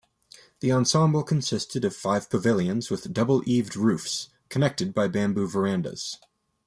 [0.61, 6.17] The ensemble consisted of five pavilions with double-eaved roofs connected by bamboo verandas.